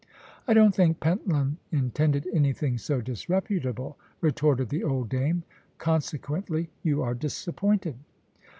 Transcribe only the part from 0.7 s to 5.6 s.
think Pentland intended anything so disreputable," retorted the old dame,